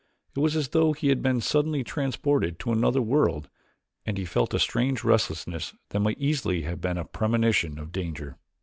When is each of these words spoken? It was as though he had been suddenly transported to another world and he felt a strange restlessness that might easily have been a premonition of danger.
It 0.35 0.39
was 0.39 0.55
as 0.55 0.69
though 0.69 0.93
he 0.93 1.09
had 1.09 1.21
been 1.21 1.41
suddenly 1.41 1.83
transported 1.83 2.57
to 2.57 2.71
another 2.71 3.03
world 3.03 3.49
and 4.03 4.17
he 4.17 4.25
felt 4.25 4.55
a 4.55 4.59
strange 4.59 5.03
restlessness 5.03 5.75
that 5.89 5.99
might 5.99 6.17
easily 6.17 6.63
have 6.63 6.81
been 6.81 6.97
a 6.97 7.05
premonition 7.05 7.77
of 7.77 7.91
danger. 7.91 8.39